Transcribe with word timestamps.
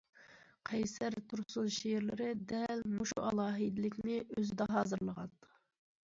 قەيسەر 0.67 1.17
تۇرسۇن 1.33 1.67
شېئىرلىرى 1.75 2.29
دەل 2.51 2.81
مۇشۇ 2.99 3.21
ئالاھىدىلىكنى 3.25 4.17
ئۆزىدە 4.39 4.67
ھازىرلىغان. 4.77 5.31